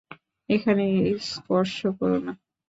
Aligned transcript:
এখানে 0.49 0.85
স্পর্শ 1.27 1.77
কর 1.97 2.11
না। 2.25 2.33